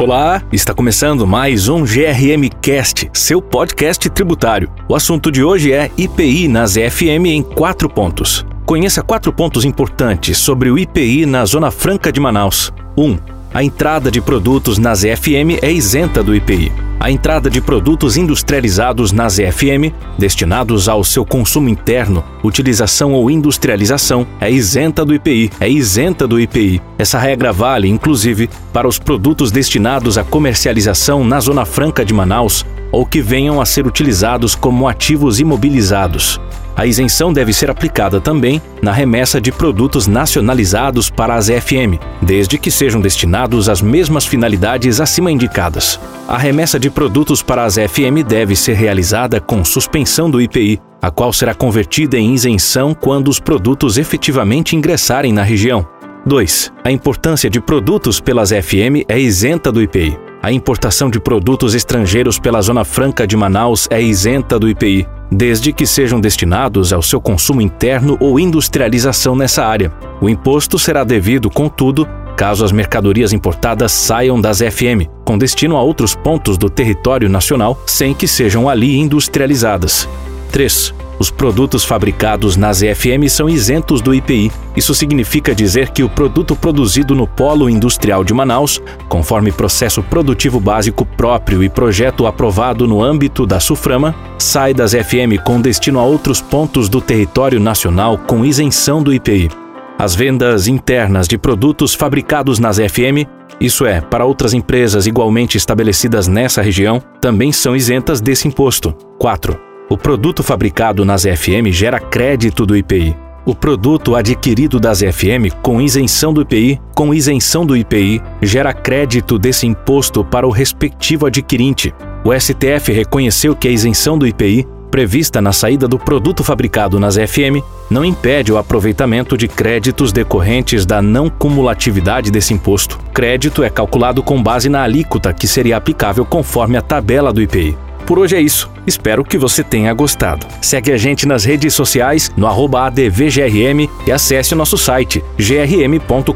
[0.00, 4.72] Olá, está começando mais um GRM Cast, seu podcast tributário.
[4.88, 8.46] O assunto de hoje é IPI nas EFM em quatro pontos.
[8.64, 12.72] Conheça quatro pontos importantes sobre o IPI na Zona Franca de Manaus.
[12.96, 13.04] 1.
[13.04, 13.18] Um,
[13.52, 16.70] a entrada de produtos nas EFM é isenta do IPI.
[17.00, 24.26] A entrada de produtos industrializados nas EFM, destinados ao seu consumo interno, utilização ou industrialização,
[24.40, 25.50] é isenta do IPI.
[25.58, 26.80] É isenta do IPI.
[26.96, 32.64] Essa regra vale, inclusive, para os produtos destinados à comercialização na Zona Franca de Manaus
[32.92, 36.40] ou que venham a ser utilizados como ativos imobilizados.
[36.80, 42.56] A isenção deve ser aplicada também na remessa de produtos nacionalizados para as FM, desde
[42.56, 46.00] que sejam destinados às mesmas finalidades acima indicadas.
[46.26, 51.10] A remessa de produtos para as FM deve ser realizada com suspensão do IPI, a
[51.10, 55.86] qual será convertida em isenção quando os produtos efetivamente ingressarem na região.
[56.24, 56.72] 2.
[56.82, 60.29] A importância de produtos pelas FM é isenta do IPI.
[60.42, 65.72] A importação de produtos estrangeiros pela Zona Franca de Manaus é isenta do IPI desde
[65.72, 69.92] que sejam destinados ao seu consumo interno ou industrialização nessa área.
[70.20, 75.82] O imposto será devido, contudo, caso as mercadorias importadas saiam das FM, com destino a
[75.82, 80.08] outros pontos do território nacional, sem que sejam ali industrializadas.
[80.50, 80.92] 3.
[81.20, 84.50] Os produtos fabricados nas EFM são isentos do IPI.
[84.74, 90.58] Isso significa dizer que o produto produzido no Polo Industrial de Manaus, conforme processo produtivo
[90.58, 96.04] básico próprio e projeto aprovado no âmbito da SUFRAMA, sai das FM com destino a
[96.04, 99.50] outros pontos do território nacional com isenção do IPI.
[99.98, 103.28] As vendas internas de produtos fabricados nas FM,
[103.60, 108.94] isso é, para outras empresas igualmente estabelecidas nessa região, também são isentas desse imposto.
[109.18, 109.69] 4.
[109.92, 113.16] O produto fabricado nas FM gera crédito do IPI.
[113.44, 119.36] O produto adquirido das FM com isenção do IPI, com isenção do IPI, gera crédito
[119.36, 121.92] desse imposto para o respectivo adquirente.
[122.24, 127.14] O STF reconheceu que a isenção do IPI, prevista na saída do produto fabricado nas
[127.16, 132.98] FM, não impede o aproveitamento de créditos decorrentes da não cumulatividade desse imposto.
[133.14, 137.76] Crédito é calculado com base na alíquota que seria aplicável conforme a tabela do IPI.
[138.06, 138.68] Por hoje é isso.
[138.86, 140.46] Espero que você tenha gostado.
[140.60, 146.30] Segue a gente nas redes sociais no ADVGRM e acesse o nosso site grm.com.br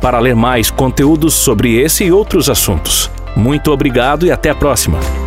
[0.00, 3.10] para ler mais conteúdos sobre esse e outros assuntos.
[3.34, 5.21] Muito obrigado e até a próxima!